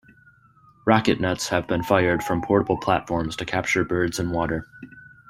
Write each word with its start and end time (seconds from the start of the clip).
Rocket 0.87 1.19
nets 1.21 1.49
have 1.49 1.67
been 1.67 1.83
fired 1.83 2.23
from 2.23 2.41
portable 2.41 2.79
platforms 2.79 3.35
to 3.35 3.45
capture 3.45 3.83
birds 3.83 4.17
in 4.17 4.31
water. 4.31 4.65